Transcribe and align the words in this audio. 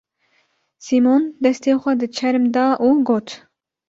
Sîmon 0.85 1.21
destê 1.43 1.71
xwe 1.81 1.93
di 1.99 2.07
çerm 2.17 2.43
da 2.55 2.65
û 2.87 2.89
got: 3.07 3.27